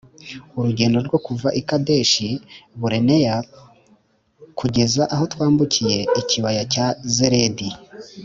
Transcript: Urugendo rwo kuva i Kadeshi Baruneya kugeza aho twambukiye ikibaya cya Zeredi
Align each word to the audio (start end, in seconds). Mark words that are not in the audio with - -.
Urugendo 0.57 0.97
rwo 1.07 1.19
kuva 1.25 1.47
i 1.59 1.61
Kadeshi 1.69 2.27
Baruneya 2.81 3.35
kugeza 4.59 5.03
aho 5.13 5.23
twambukiye 5.33 5.97
ikibaya 6.21 6.63
cya 6.73 6.87
Zeredi 7.15 7.69